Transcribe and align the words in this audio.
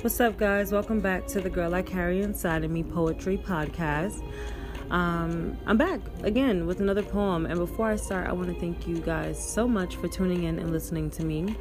What's 0.00 0.20
up, 0.20 0.36
guys? 0.36 0.70
Welcome 0.70 1.00
back 1.00 1.26
to 1.26 1.40
the 1.40 1.50
Girl 1.50 1.74
I 1.74 1.82
Carry 1.82 2.22
Inside 2.22 2.62
of 2.62 2.70
Me 2.70 2.84
Poetry 2.84 3.36
Podcast. 3.36 4.22
Um, 4.92 5.58
I'm 5.66 5.76
back 5.76 5.98
again 6.22 6.68
with 6.68 6.78
another 6.78 7.02
poem, 7.02 7.46
and 7.46 7.58
before 7.58 7.90
I 7.90 7.96
start, 7.96 8.28
I 8.28 8.32
want 8.32 8.48
to 8.54 8.60
thank 8.60 8.86
you 8.86 9.00
guys 9.00 9.44
so 9.44 9.66
much 9.66 9.96
for 9.96 10.06
tuning 10.06 10.44
in 10.44 10.60
and 10.60 10.70
listening 10.70 11.10
to 11.10 11.24
me. 11.24 11.56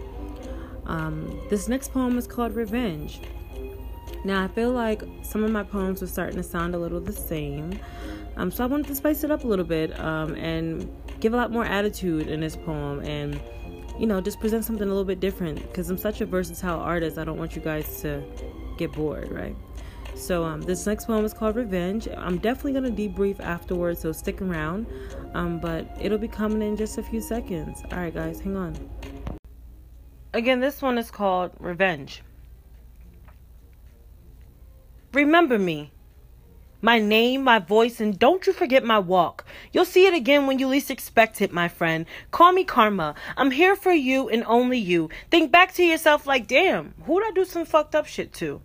Um, 0.86 1.42
this 1.50 1.68
next 1.68 1.92
poem 1.92 2.16
is 2.16 2.28
called 2.28 2.54
Revenge. 2.54 3.22
Now, 4.24 4.44
I 4.44 4.50
feel 4.50 4.70
like 4.70 5.02
some 5.24 5.44
of 5.44 5.50
my 5.50 5.64
poems 5.64 6.02
were 6.02 6.08
starting 6.08 6.38
to 6.38 6.44
sound 6.44 6.76
a 6.76 6.78
little 6.78 7.00
the 7.00 7.14
same, 7.14 7.80
um, 8.36 8.52
so 8.52 8.64
I 8.64 8.68
wanted 8.68 8.86
to 8.86 8.96
spice 8.96 9.24
it 9.24 9.32
up 9.32 9.46
a 9.46 9.48
little 9.48 9.66
bit 9.66 10.00
um, 10.00 10.36
and 10.36 10.88
give 11.20 11.34
a 11.34 11.38
lot 11.38 11.52
more 11.52 11.66
attitude 11.66 12.28
in 12.28 12.42
this 12.42 12.56
poem 12.56 13.00
and 13.00 13.42
you 14.00 14.08
know, 14.08 14.22
just 14.22 14.40
present 14.40 14.66
something 14.66 14.86
a 14.86 14.90
little 14.90 15.04
bit 15.04 15.20
different 15.20 15.62
because 15.62 15.90
I'm 15.90 15.98
such 15.98 16.22
a 16.22 16.26
versatile 16.26 16.80
artist. 16.80 17.18
I 17.18 17.24
don't 17.24 17.38
want 17.38 17.56
you 17.56 17.62
guys 17.62 18.02
to 18.02 18.24
get 18.78 18.92
bored, 18.92 19.32
right? 19.32 19.56
So 20.16 20.44
um, 20.44 20.62
this 20.62 20.86
next 20.88 21.06
poem 21.06 21.24
is 21.26 21.34
called 21.34 21.56
Revenge. 21.56 22.08
I'm 22.18 22.40
definitely 22.40 22.74
gonna 22.74 22.92
debrief 22.92 23.40
afterwards, 23.40 24.02
so 24.02 24.12
stick 24.12 24.42
around. 24.42 24.88
Um, 25.34 25.60
but 25.60 25.88
it'll 26.02 26.18
be 26.18 26.28
coming 26.28 26.62
in 26.62 26.76
just 26.76 26.98
a 26.98 27.04
few 27.04 27.22
seconds. 27.22 27.84
All 27.92 28.00
right, 28.00 28.14
guys, 28.14 28.40
hang 28.40 28.56
on. 28.56 28.76
Again, 30.34 30.60
this 30.60 30.82
one 30.82 30.98
is 30.98 31.12
called 31.12 31.52
Revenge. 31.60 32.24
Remember 35.14 35.58
me 35.58 35.92
my 36.82 37.00
name, 37.00 37.44
my 37.44 37.60
voice, 37.60 38.00
and 38.00 38.20
don't 38.20 38.46
you 38.46 38.54
forget 38.54 38.84
my 38.84 39.00
walk. 39.00 39.46
You'll 39.72 39.86
see 39.86 40.06
it 40.06 40.14
again 40.14 40.46
when 40.46 40.60
you 40.60 40.68
least 40.68 40.92
expect 40.92 41.42
it, 41.42 41.52
my 41.52 41.68
friend. 41.68 42.06
Call 42.32 42.52
me 42.52 42.64
Karma. 42.64 43.16
I'm 43.36 43.52
here 43.52 43.76
for 43.76 43.92
you 43.92 44.30
and 44.30 44.44
only 44.46 44.78
you. 44.78 45.10
Think 45.32 45.52
back 45.52 45.74
to 45.76 45.84
yourself 45.84 46.28
like, 46.28 46.48
damn, 46.48 46.94
who'd 47.06 47.24
I 47.24 47.32
do 47.32 47.46
some 47.46 47.66
fucked 47.66 47.96
up 47.96 48.06
shit 48.06 48.32
to? 48.34 48.62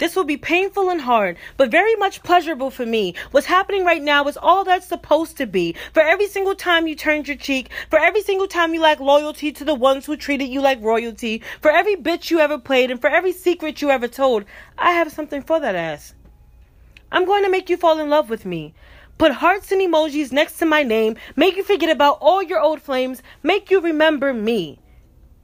This 0.00 0.16
will 0.16 0.24
be 0.24 0.38
painful 0.38 0.88
and 0.88 1.02
hard, 1.02 1.36
but 1.58 1.70
very 1.70 1.94
much 1.96 2.22
pleasurable 2.22 2.70
for 2.70 2.86
me. 2.86 3.14
What's 3.32 3.46
happening 3.46 3.84
right 3.84 4.00
now 4.02 4.24
is 4.24 4.38
all 4.38 4.64
that's 4.64 4.86
supposed 4.86 5.36
to 5.36 5.46
be. 5.46 5.74
For 5.92 6.00
every 6.00 6.26
single 6.26 6.54
time 6.54 6.86
you 6.86 6.94
turned 6.94 7.28
your 7.28 7.36
cheek, 7.36 7.68
for 7.90 7.98
every 7.98 8.22
single 8.22 8.46
time 8.46 8.72
you 8.72 8.80
lack 8.80 8.98
loyalty 8.98 9.52
to 9.52 9.62
the 9.62 9.74
ones 9.74 10.06
who 10.06 10.16
treated 10.16 10.48
you 10.48 10.62
like 10.62 10.82
royalty, 10.82 11.42
for 11.60 11.70
every 11.70 11.96
bitch 11.96 12.30
you 12.30 12.40
ever 12.40 12.58
played, 12.58 12.90
and 12.90 12.98
for 12.98 13.10
every 13.10 13.32
secret 13.32 13.82
you 13.82 13.90
ever 13.90 14.08
told, 14.08 14.46
I 14.78 14.92
have 14.92 15.12
something 15.12 15.42
for 15.42 15.60
that 15.60 15.74
ass. 15.74 16.14
I'm 17.12 17.24
going 17.24 17.44
to 17.44 17.50
make 17.50 17.68
you 17.68 17.76
fall 17.76 17.98
in 17.98 18.08
love 18.08 18.30
with 18.30 18.44
me. 18.44 18.74
Put 19.18 19.32
hearts 19.32 19.70
and 19.72 19.82
emojis 19.82 20.32
next 20.32 20.58
to 20.58 20.64
my 20.64 20.82
name, 20.82 21.16
make 21.36 21.56
you 21.56 21.62
forget 21.62 21.90
about 21.90 22.18
all 22.20 22.42
your 22.42 22.60
old 22.60 22.80
flames, 22.80 23.22
make 23.42 23.70
you 23.70 23.80
remember 23.80 24.32
me. 24.32 24.78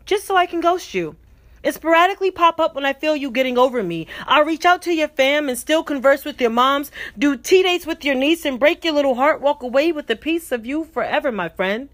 Just 0.07 0.25
so 0.25 0.37
I 0.37 0.47
can 0.47 0.61
ghost 0.61 0.95
you. 0.95 1.17
It 1.63 1.75
sporadically 1.75 2.31
pop 2.31 2.61
up 2.61 2.75
when 2.77 2.87
I 2.87 2.93
feel 2.93 3.17
you 3.17 3.31
getting 3.31 3.59
over 3.59 3.83
me. 3.83 4.07
I'll 4.27 4.45
reach 4.45 4.65
out 4.65 4.83
to 4.83 4.95
your 4.95 5.09
fam 5.09 5.49
and 5.49 5.59
still 5.59 5.83
converse 5.83 6.25
with 6.25 6.41
your 6.41 6.51
moms, 6.51 6.93
do 7.19 7.37
tea 7.37 7.65
dates 7.65 7.85
with 7.85 8.05
your 8.05 8.15
niece 8.15 8.45
and 8.45 8.61
break 8.61 8.85
your 8.85 8.95
little 8.95 9.17
heart, 9.17 9.41
walk 9.41 9.63
away 9.63 9.91
with 9.91 10.09
a 10.09 10.17
piece 10.17 10.53
of 10.53 10.65
you 10.65 10.85
forever, 10.85 11.33
my 11.33 11.49
friend. 11.49 11.89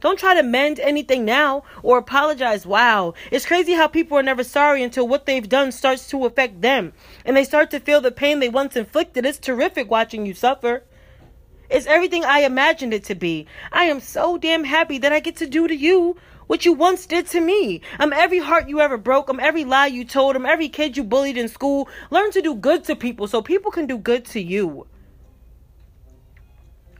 Don't 0.00 0.18
try 0.18 0.34
to 0.34 0.42
mend 0.42 0.78
anything 0.78 1.24
now 1.24 1.64
or 1.82 1.98
apologize. 1.98 2.64
Wow. 2.64 3.14
It's 3.32 3.46
crazy 3.46 3.72
how 3.72 3.88
people 3.88 4.16
are 4.16 4.22
never 4.22 4.44
sorry 4.44 4.82
until 4.82 5.08
what 5.08 5.26
they've 5.26 5.48
done 5.48 5.72
starts 5.72 6.08
to 6.08 6.24
affect 6.24 6.60
them 6.60 6.92
and 7.24 7.36
they 7.36 7.44
start 7.44 7.70
to 7.72 7.80
feel 7.80 8.00
the 8.00 8.12
pain 8.12 8.38
they 8.38 8.48
once 8.48 8.76
inflicted. 8.76 9.26
It's 9.26 9.38
terrific 9.38 9.90
watching 9.90 10.24
you 10.24 10.34
suffer. 10.34 10.84
It's 11.68 11.86
everything 11.86 12.24
I 12.24 12.40
imagined 12.40 12.94
it 12.94 13.04
to 13.04 13.14
be. 13.14 13.46
I 13.72 13.84
am 13.84 14.00
so 14.00 14.38
damn 14.38 14.64
happy 14.64 14.98
that 14.98 15.12
I 15.12 15.20
get 15.20 15.36
to 15.36 15.46
do 15.46 15.66
to 15.66 15.74
you 15.74 16.16
what 16.46 16.64
you 16.64 16.72
once 16.72 17.04
did 17.04 17.26
to 17.28 17.40
me. 17.40 17.82
I'm 17.98 18.12
every 18.12 18.38
heart 18.38 18.68
you 18.68 18.80
ever 18.80 18.96
broke. 18.96 19.28
I'm 19.28 19.40
every 19.40 19.64
lie 19.64 19.88
you 19.88 20.04
told. 20.04 20.34
I'm 20.34 20.46
every 20.46 20.68
kid 20.68 20.96
you 20.96 21.04
bullied 21.04 21.36
in 21.36 21.48
school. 21.48 21.88
Learn 22.10 22.30
to 22.30 22.40
do 22.40 22.54
good 22.54 22.84
to 22.84 22.96
people 22.96 23.26
so 23.26 23.42
people 23.42 23.70
can 23.70 23.86
do 23.86 23.98
good 23.98 24.24
to 24.26 24.40
you. 24.40 24.86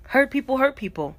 Hurt 0.02 0.30
people 0.30 0.58
hurt 0.58 0.76
people. 0.76 1.16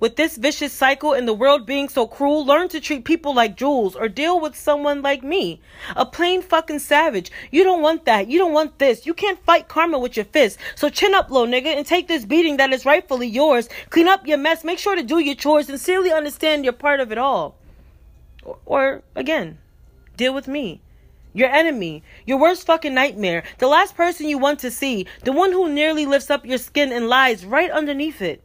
With 0.00 0.16
this 0.16 0.38
vicious 0.38 0.72
cycle 0.72 1.12
and 1.12 1.28
the 1.28 1.34
world 1.34 1.66
being 1.66 1.90
so 1.90 2.06
cruel, 2.06 2.46
learn 2.46 2.70
to 2.70 2.80
treat 2.80 3.04
people 3.04 3.34
like 3.34 3.54
jewels 3.54 3.94
or 3.94 4.08
deal 4.08 4.40
with 4.40 4.56
someone 4.56 5.02
like 5.02 5.22
me. 5.22 5.60
A 5.94 6.06
plain 6.06 6.40
fucking 6.40 6.78
savage. 6.78 7.30
You 7.50 7.64
don't 7.64 7.82
want 7.82 8.06
that. 8.06 8.26
You 8.26 8.38
don't 8.38 8.54
want 8.54 8.78
this. 8.78 9.04
You 9.04 9.12
can't 9.12 9.44
fight 9.44 9.68
karma 9.68 9.98
with 9.98 10.16
your 10.16 10.24
fists. 10.24 10.58
So 10.74 10.88
chin 10.88 11.14
up, 11.14 11.30
low 11.30 11.46
nigga, 11.46 11.66
and 11.66 11.84
take 11.84 12.08
this 12.08 12.24
beating 12.24 12.56
that 12.56 12.72
is 12.72 12.86
rightfully 12.86 13.28
yours. 13.28 13.68
Clean 13.90 14.08
up 14.08 14.26
your 14.26 14.38
mess. 14.38 14.64
Make 14.64 14.78
sure 14.78 14.96
to 14.96 15.02
do 15.02 15.18
your 15.18 15.34
chores. 15.34 15.68
And 15.68 15.78
sincerely 15.78 16.10
understand 16.10 16.64
you're 16.64 16.72
part 16.72 17.00
of 17.00 17.12
it 17.12 17.18
all. 17.18 17.56
Or, 18.42 18.58
or 18.64 19.02
again, 19.14 19.58
deal 20.16 20.32
with 20.32 20.48
me. 20.48 20.80
Your 21.34 21.50
enemy, 21.50 22.02
your 22.24 22.38
worst 22.38 22.66
fucking 22.66 22.94
nightmare, 22.94 23.44
the 23.58 23.68
last 23.68 23.94
person 23.94 24.28
you 24.28 24.38
want 24.38 24.60
to 24.60 24.70
see, 24.70 25.06
the 25.24 25.32
one 25.32 25.52
who 25.52 25.68
nearly 25.68 26.06
lifts 26.06 26.30
up 26.30 26.46
your 26.46 26.58
skin 26.58 26.90
and 26.90 27.06
lies 27.06 27.44
right 27.44 27.70
underneath 27.70 28.22
it. 28.22 28.42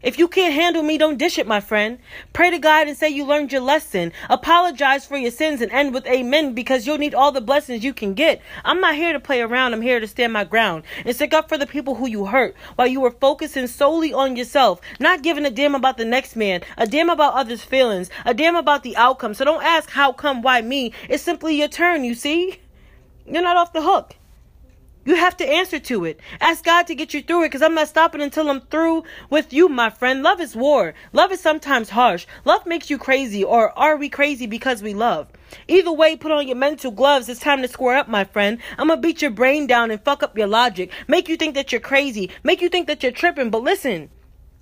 If 0.00 0.16
you 0.16 0.28
can't 0.28 0.54
handle 0.54 0.84
me, 0.84 0.96
don't 0.96 1.18
dish 1.18 1.38
it, 1.38 1.46
my 1.48 1.58
friend. 1.58 1.98
Pray 2.32 2.52
to 2.52 2.58
God 2.60 2.86
and 2.86 2.96
say 2.96 3.08
you 3.08 3.24
learned 3.24 3.50
your 3.50 3.62
lesson. 3.62 4.12
Apologize 4.30 5.04
for 5.04 5.16
your 5.16 5.32
sins 5.32 5.60
and 5.60 5.72
end 5.72 5.92
with 5.92 6.06
amen 6.06 6.54
because 6.54 6.86
you'll 6.86 6.98
need 6.98 7.16
all 7.16 7.32
the 7.32 7.40
blessings 7.40 7.82
you 7.82 7.92
can 7.92 8.14
get. 8.14 8.40
I'm 8.64 8.80
not 8.80 8.94
here 8.94 9.12
to 9.12 9.18
play 9.18 9.40
around. 9.40 9.74
I'm 9.74 9.82
here 9.82 9.98
to 9.98 10.06
stand 10.06 10.32
my 10.32 10.44
ground 10.44 10.84
and 11.04 11.16
stick 11.16 11.34
up 11.34 11.48
for 11.48 11.58
the 11.58 11.66
people 11.66 11.96
who 11.96 12.06
you 12.08 12.26
hurt 12.26 12.54
while 12.76 12.86
you 12.86 13.00
were 13.00 13.10
focusing 13.10 13.66
solely 13.66 14.12
on 14.12 14.36
yourself, 14.36 14.80
not 15.00 15.22
giving 15.22 15.44
a 15.44 15.50
damn 15.50 15.74
about 15.74 15.96
the 15.96 16.04
next 16.04 16.36
man, 16.36 16.62
a 16.76 16.86
damn 16.86 17.10
about 17.10 17.34
others' 17.34 17.64
feelings, 17.64 18.08
a 18.24 18.32
damn 18.32 18.54
about 18.54 18.84
the 18.84 18.96
outcome. 18.96 19.34
So 19.34 19.44
don't 19.44 19.64
ask 19.64 19.90
how 19.90 20.12
come, 20.12 20.42
why 20.42 20.60
me. 20.60 20.92
It's 21.08 21.24
simply 21.24 21.56
your 21.56 21.66
turn, 21.66 22.04
you 22.04 22.14
see? 22.14 22.60
You're 23.26 23.42
not 23.42 23.56
off 23.56 23.72
the 23.72 23.82
hook. 23.82 24.14
You 25.08 25.14
have 25.14 25.38
to 25.38 25.48
answer 25.48 25.78
to 25.78 26.04
it. 26.04 26.20
Ask 26.38 26.66
God 26.66 26.86
to 26.86 26.94
get 26.94 27.14
you 27.14 27.22
through 27.22 27.44
it 27.44 27.46
because 27.46 27.62
I'm 27.62 27.72
not 27.72 27.88
stopping 27.88 28.20
until 28.20 28.50
I'm 28.50 28.60
through 28.60 29.04
with 29.30 29.54
you, 29.54 29.70
my 29.70 29.88
friend. 29.88 30.22
Love 30.22 30.38
is 30.38 30.54
war. 30.54 30.92
Love 31.14 31.32
is 31.32 31.40
sometimes 31.40 31.88
harsh. 31.88 32.26
Love 32.44 32.66
makes 32.66 32.90
you 32.90 32.98
crazy, 32.98 33.42
or 33.42 33.70
are 33.78 33.96
we 33.96 34.10
crazy 34.10 34.46
because 34.46 34.82
we 34.82 34.92
love? 34.92 35.28
Either 35.66 35.90
way, 35.90 36.14
put 36.14 36.30
on 36.30 36.46
your 36.46 36.58
mental 36.58 36.90
gloves. 36.90 37.30
It's 37.30 37.40
time 37.40 37.62
to 37.62 37.68
square 37.68 37.96
up, 37.96 38.08
my 38.08 38.24
friend. 38.24 38.58
I'm 38.76 38.88
gonna 38.88 39.00
beat 39.00 39.22
your 39.22 39.30
brain 39.30 39.66
down 39.66 39.90
and 39.90 40.04
fuck 40.04 40.22
up 40.22 40.36
your 40.36 40.46
logic. 40.46 40.92
Make 41.06 41.30
you 41.30 41.38
think 41.38 41.54
that 41.54 41.72
you're 41.72 41.80
crazy. 41.80 42.28
Make 42.42 42.60
you 42.60 42.68
think 42.68 42.86
that 42.88 43.02
you're 43.02 43.10
tripping. 43.10 43.48
But 43.48 43.62
listen, 43.62 44.10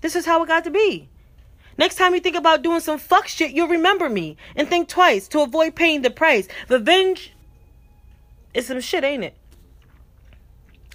this 0.00 0.14
is 0.14 0.26
how 0.26 0.44
it 0.44 0.46
got 0.46 0.62
to 0.62 0.70
be. 0.70 1.08
Next 1.76 1.96
time 1.96 2.14
you 2.14 2.20
think 2.20 2.36
about 2.36 2.62
doing 2.62 2.78
some 2.78 3.00
fuck 3.00 3.26
shit, 3.26 3.50
you'll 3.50 3.66
remember 3.66 4.08
me 4.08 4.36
and 4.54 4.68
think 4.68 4.88
twice 4.88 5.26
to 5.26 5.40
avoid 5.40 5.74
paying 5.74 6.02
the 6.02 6.10
price. 6.10 6.46
Revenge 6.68 7.32
is 8.54 8.68
some 8.68 8.80
shit, 8.80 9.02
ain't 9.02 9.24
it? 9.24 9.34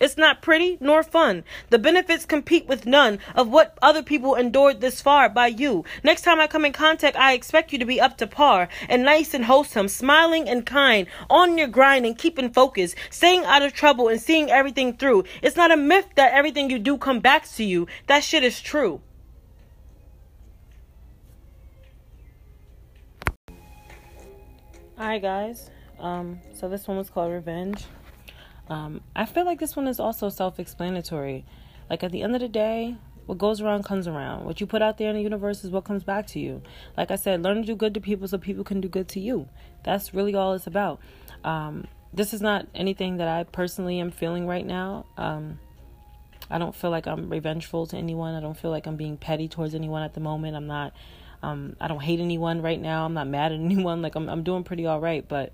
It's 0.02 0.18
not 0.18 0.42
pretty 0.42 0.80
nor 0.80 1.04
fun. 1.04 1.44
The 1.70 1.78
benefits 1.78 2.26
compete 2.26 2.66
with 2.66 2.88
none 2.88 3.20
of 3.36 3.50
what 3.50 3.78
other 3.84 4.02
people 4.02 4.34
endured 4.34 4.82
this 4.82 5.00
far 5.00 5.30
by 5.30 5.46
you. 5.46 5.86
Next 6.04 6.24
time 6.24 6.40
I 6.40 6.48
come 6.48 6.66
in 6.66 6.74
contact, 6.74 7.16
I 7.16 7.34
expect 7.34 7.72
you 7.72 7.78
to 7.78 7.86
be 7.86 8.02
up 8.02 8.18
to 8.18 8.26
par 8.26 8.68
and 8.90 9.04
nice 9.04 9.36
and 9.36 9.46
wholesome, 9.46 9.88
smiling 9.88 10.50
and 10.50 10.66
kind, 10.66 11.06
on 11.30 11.56
your 11.60 11.68
grind 11.68 12.08
and 12.08 12.18
keeping 12.18 12.52
focus, 12.52 12.96
staying 13.12 13.46
out 13.46 13.62
of 13.62 13.74
trouble 13.74 14.08
and 14.08 14.20
seeing 14.20 14.50
everything 14.50 14.98
through. 14.98 15.24
It's 15.44 15.56
not 15.56 15.70
a 15.72 15.78
myth 15.78 16.08
that 16.16 16.34
everything 16.34 16.72
you 16.72 16.80
do 16.80 16.98
come 16.98 17.20
back 17.20 17.48
to 17.52 17.64
you. 17.64 17.86
That 18.08 18.24
shit 18.24 18.44
is 18.44 18.60
true. 18.60 19.02
Alright 25.00 25.22
guys, 25.22 25.70
um, 26.00 26.40
so 26.54 26.70
this 26.70 26.88
one 26.88 26.98
was 26.98 27.10
called 27.10 27.32
Revenge. 27.32 27.86
Um, 28.68 29.02
I 29.16 29.26
feel 29.26 29.46
like 29.46 29.60
this 29.60 29.76
one 29.76 29.88
is 29.88 30.00
also 30.00 30.30
self 30.30 30.60
explanatory. 30.60 31.46
Like 31.90 32.04
at 32.04 32.12
the 32.12 32.22
end 32.22 32.36
of 32.36 32.42
the 32.42 32.48
day, 32.48 32.96
what 33.26 33.38
goes 33.38 33.62
around 33.62 33.84
comes 33.84 34.08
around. 34.08 34.46
What 34.46 34.60
you 34.60 34.68
put 34.68 34.82
out 34.82 34.98
there 34.98 35.10
in 35.10 35.16
the 35.16 35.22
universe 35.22 35.64
is 35.64 35.70
what 35.70 35.84
comes 35.84 36.04
back 36.04 36.28
to 36.28 36.40
you. 36.40 36.62
Like 36.98 37.12
I 37.12 37.16
said, 37.16 37.44
learn 37.44 37.58
to 37.58 37.64
do 37.64 37.76
good 37.76 37.94
to 37.94 38.02
people 38.02 38.28
so 38.28 38.38
people 38.38 38.64
can 38.64 38.82
do 38.82 38.88
good 38.88 39.08
to 39.10 39.20
you. 39.20 39.48
That's 39.84 40.14
really 40.14 40.36
all 40.36 40.54
it's 40.54 40.68
about. 40.68 41.00
Um, 41.44 41.88
this 42.14 42.34
is 42.34 42.42
not 42.42 42.68
anything 42.76 43.18
that 43.18 43.28
I 43.28 43.44
personally 43.44 44.00
am 44.00 44.12
feeling 44.12 44.48
right 44.48 44.66
now. 44.66 45.06
Um, 45.18 45.60
I 46.50 46.58
don't 46.58 46.76
feel 46.76 46.90
like 46.90 47.08
I'm 47.08 47.30
revengeful 47.30 47.88
to 47.88 47.98
anyone. 47.98 48.36
I 48.36 48.42
don't 48.42 48.58
feel 48.58 48.72
like 48.72 48.86
I'm 48.86 48.98
being 48.98 49.18
petty 49.18 49.48
towards 49.48 49.74
anyone 49.74 50.04
at 50.04 50.14
the 50.14 50.20
moment. 50.20 50.56
I'm 50.56 50.68
not. 50.68 50.94
Um, 51.44 51.76
I 51.80 51.88
don't 51.88 52.02
hate 52.02 52.20
anyone 52.20 52.62
right 52.62 52.80
now. 52.80 53.06
I'm 53.06 53.14
not 53.14 53.28
mad 53.28 53.54
at 53.54 53.60
anyone. 53.62 54.02
Like 54.02 54.16
I'm, 54.16 54.30
I'm 54.30 54.44
doing 54.44 54.64
pretty 54.64 54.86
all 54.86 55.00
right. 55.00 55.26
But 55.28 55.54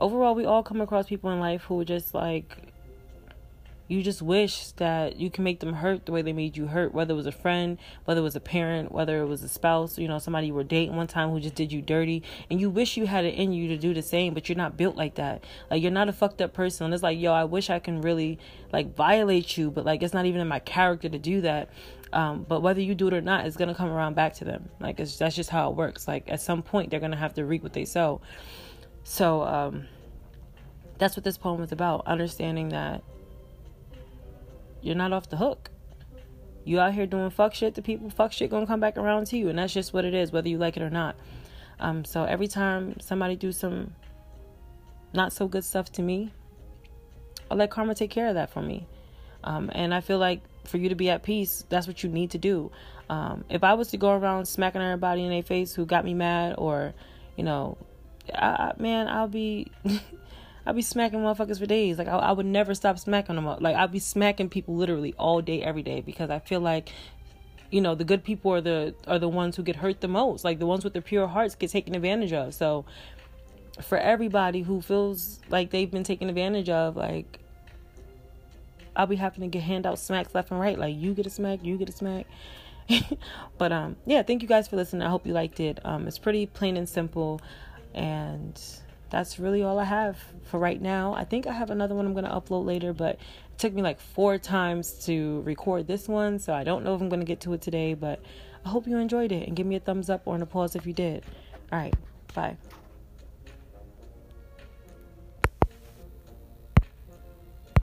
overall 0.00 0.34
we 0.34 0.44
all 0.44 0.62
come 0.62 0.80
across 0.80 1.06
people 1.06 1.30
in 1.30 1.40
life 1.40 1.62
who 1.62 1.84
just 1.84 2.14
like 2.14 2.56
you 3.88 4.02
just 4.02 4.20
wish 4.20 4.72
that 4.72 5.16
you 5.16 5.30
can 5.30 5.42
make 5.42 5.60
them 5.60 5.72
hurt 5.72 6.04
the 6.04 6.12
way 6.12 6.20
they 6.20 6.32
made 6.32 6.56
you 6.56 6.66
hurt 6.66 6.92
whether 6.92 7.14
it 7.14 7.16
was 7.16 7.26
a 7.26 7.32
friend 7.32 7.78
whether 8.04 8.20
it 8.20 8.24
was 8.24 8.36
a 8.36 8.40
parent 8.40 8.92
whether 8.92 9.22
it 9.22 9.26
was 9.26 9.42
a 9.42 9.48
spouse 9.48 9.98
you 9.98 10.06
know 10.06 10.18
somebody 10.18 10.48
you 10.48 10.54
were 10.54 10.62
dating 10.62 10.94
one 10.94 11.06
time 11.06 11.30
who 11.30 11.40
just 11.40 11.54
did 11.54 11.72
you 11.72 11.80
dirty. 11.80 12.22
And 12.50 12.60
you 12.60 12.68
wish 12.70 12.96
you 12.96 13.06
had 13.06 13.24
it 13.24 13.34
in 13.34 13.52
you 13.52 13.68
to 13.68 13.78
do 13.78 13.94
the 13.94 14.02
same 14.02 14.34
but 14.34 14.48
you're 14.48 14.56
not 14.56 14.76
built 14.76 14.96
like 14.96 15.14
that. 15.16 15.42
Like 15.70 15.82
you're 15.82 15.90
not 15.90 16.08
a 16.08 16.12
fucked 16.12 16.42
up 16.42 16.52
person. 16.52 16.84
And 16.84 16.94
it's 16.94 17.02
like 17.02 17.18
yo 17.18 17.32
i 17.32 17.44
wish 17.44 17.70
i 17.70 17.78
can 17.78 18.02
really 18.02 18.38
like 18.72 18.94
violate 18.94 19.56
you 19.56 19.70
but 19.70 19.84
like 19.84 20.02
it's 20.02 20.14
not 20.14 20.26
even 20.26 20.40
in 20.40 20.48
my 20.48 20.60
character 20.60 21.08
to 21.08 21.18
do 21.18 21.40
that. 21.40 21.70
Um, 22.12 22.46
but 22.48 22.62
whether 22.62 22.80
you 22.80 22.94
do 22.94 23.08
it 23.08 23.14
or 23.14 23.20
not 23.20 23.46
it's 23.46 23.56
gonna 23.56 23.74
come 23.74 23.88
around 23.88 24.14
back 24.14 24.34
to 24.34 24.44
them. 24.44 24.68
Like 24.80 24.98
that's 24.98 25.34
just 25.34 25.48
how 25.48 25.70
it 25.70 25.76
works. 25.76 26.06
Like 26.06 26.30
at 26.30 26.42
some 26.42 26.62
point 26.62 26.90
they're 26.90 27.00
gonna 27.00 27.16
have 27.16 27.34
to 27.34 27.44
reap 27.44 27.62
what 27.62 27.72
they 27.72 27.86
sow 27.86 28.20
so, 29.08 29.42
um, 29.42 29.86
that's 30.98 31.16
what 31.16 31.24
this 31.24 31.38
poem 31.38 31.62
is 31.62 31.72
about. 31.72 32.06
Understanding 32.06 32.68
that 32.68 33.02
you're 34.82 34.94
not 34.94 35.14
off 35.14 35.30
the 35.30 35.38
hook. 35.38 35.70
You 36.64 36.78
out 36.78 36.92
here 36.92 37.06
doing 37.06 37.30
fuck 37.30 37.54
shit 37.54 37.74
to 37.76 37.82
people, 37.82 38.10
fuck 38.10 38.32
shit 38.32 38.50
gonna 38.50 38.66
come 38.66 38.80
back 38.80 38.98
around 38.98 39.26
to 39.28 39.38
you, 39.38 39.48
and 39.48 39.58
that's 39.58 39.72
just 39.72 39.94
what 39.94 40.04
it 40.04 40.12
is, 40.12 40.30
whether 40.30 40.50
you 40.50 40.58
like 40.58 40.76
it 40.76 40.82
or 40.82 40.90
not. 40.90 41.16
Um, 41.80 42.04
so 42.04 42.24
every 42.24 42.48
time 42.48 43.00
somebody 43.00 43.34
do 43.34 43.50
some 43.50 43.94
not 45.14 45.32
so 45.32 45.48
good 45.48 45.64
stuff 45.64 45.90
to 45.92 46.02
me, 46.02 46.34
I 47.50 47.54
let 47.54 47.70
karma 47.70 47.94
take 47.94 48.10
care 48.10 48.28
of 48.28 48.34
that 48.34 48.50
for 48.50 48.60
me. 48.60 48.86
Um, 49.42 49.70
and 49.74 49.94
I 49.94 50.02
feel 50.02 50.18
like 50.18 50.42
for 50.64 50.76
you 50.76 50.90
to 50.90 50.94
be 50.94 51.08
at 51.08 51.22
peace, 51.22 51.64
that's 51.70 51.86
what 51.86 52.02
you 52.02 52.10
need 52.10 52.32
to 52.32 52.38
do. 52.38 52.70
Um, 53.08 53.46
if 53.48 53.64
I 53.64 53.72
was 53.72 53.88
to 53.92 53.96
go 53.96 54.10
around 54.10 54.44
smacking 54.44 54.82
everybody 54.82 55.22
in 55.22 55.30
their 55.30 55.42
face 55.42 55.72
who 55.72 55.86
got 55.86 56.04
me 56.04 56.12
mad, 56.12 56.56
or 56.58 56.92
you 57.38 57.44
know, 57.44 57.78
I, 58.34 58.72
man, 58.78 59.08
I'll 59.08 59.28
be. 59.28 59.70
I'll 60.66 60.74
be 60.74 60.82
smacking 60.82 61.20
motherfuckers 61.20 61.58
for 61.58 61.64
days. 61.64 61.96
Like 61.96 62.08
I, 62.08 62.18
I 62.18 62.32
would 62.32 62.44
never 62.44 62.74
stop 62.74 62.98
smacking 62.98 63.36
them. 63.36 63.48
up. 63.48 63.62
Like 63.62 63.74
I'll 63.74 63.88
be 63.88 63.98
smacking 63.98 64.50
people 64.50 64.76
literally 64.76 65.14
all 65.18 65.40
day, 65.40 65.62
every 65.62 65.82
day, 65.82 66.02
because 66.02 66.28
I 66.28 66.40
feel 66.40 66.60
like, 66.60 66.90
you 67.70 67.80
know, 67.80 67.94
the 67.94 68.04
good 68.04 68.22
people 68.22 68.52
are 68.52 68.60
the 68.60 68.94
are 69.06 69.18
the 69.18 69.30
ones 69.30 69.56
who 69.56 69.62
get 69.62 69.76
hurt 69.76 70.02
the 70.02 70.08
most. 70.08 70.44
Like 70.44 70.58
the 70.58 70.66
ones 70.66 70.84
with 70.84 70.92
the 70.92 71.00
pure 71.00 71.26
hearts 71.26 71.54
get 71.54 71.70
taken 71.70 71.94
advantage 71.94 72.34
of. 72.34 72.52
So, 72.52 72.84
for 73.80 73.96
everybody 73.96 74.60
who 74.60 74.82
feels 74.82 75.40
like 75.48 75.70
they've 75.70 75.90
been 75.90 76.04
taken 76.04 76.28
advantage 76.28 76.68
of, 76.68 76.96
like 76.96 77.38
I'll 78.94 79.06
be 79.06 79.16
having 79.16 79.42
to 79.42 79.46
get 79.46 79.62
hand 79.62 79.86
out 79.86 79.98
smacks 79.98 80.34
left 80.34 80.50
and 80.50 80.60
right. 80.60 80.78
Like 80.78 80.96
you 80.96 81.14
get 81.14 81.24
a 81.24 81.30
smack, 81.30 81.60
you 81.62 81.78
get 81.78 81.88
a 81.88 81.92
smack. 81.92 82.26
but 83.58 83.70
um, 83.70 83.96
yeah, 84.06 84.22
thank 84.22 84.42
you 84.42 84.48
guys 84.48 84.66
for 84.66 84.76
listening. 84.76 85.02
I 85.02 85.10
hope 85.10 85.26
you 85.26 85.32
liked 85.32 85.60
it. 85.60 85.78
Um, 85.84 86.08
it's 86.08 86.18
pretty 86.18 86.46
plain 86.46 86.76
and 86.76 86.88
simple, 86.88 87.40
and 87.98 88.60
that's 89.10 89.38
really 89.38 89.62
all 89.62 89.78
I 89.78 89.84
have 89.84 90.18
for 90.44 90.58
right 90.58 90.80
now. 90.80 91.14
I 91.14 91.24
think 91.24 91.46
I 91.46 91.52
have 91.52 91.70
another 91.70 91.94
one 91.94 92.06
I'm 92.06 92.12
going 92.12 92.24
to 92.24 92.30
upload 92.30 92.64
later, 92.64 92.92
but 92.92 93.16
it 93.16 93.58
took 93.58 93.74
me 93.74 93.82
like 93.82 94.00
four 94.00 94.38
times 94.38 94.92
to 95.06 95.42
record 95.42 95.86
this 95.86 96.08
one, 96.08 96.38
so 96.38 96.54
I 96.54 96.62
don't 96.62 96.84
know 96.84 96.94
if 96.94 97.00
I'm 97.00 97.08
going 97.08 97.20
to 97.20 97.26
get 97.26 97.40
to 97.40 97.52
it 97.54 97.60
today, 97.60 97.94
but 97.94 98.22
I 98.64 98.68
hope 98.68 98.86
you 98.86 98.96
enjoyed 98.98 99.32
it 99.32 99.48
and 99.48 99.56
give 99.56 99.66
me 99.66 99.76
a 99.76 99.80
thumbs 99.80 100.08
up 100.08 100.22
or 100.26 100.36
an 100.36 100.42
applause 100.42 100.76
if 100.76 100.86
you 100.86 100.92
did. 100.92 101.24
All 101.72 101.78
right, 101.78 101.94
bye. 102.34 102.56